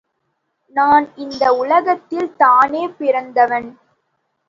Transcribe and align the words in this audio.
நான் 0.75 1.05
இந்த 1.15 1.53
உலகத்தில் 1.55 2.35
தானே 2.35 2.83
பிறந்தவன்? 2.97 3.69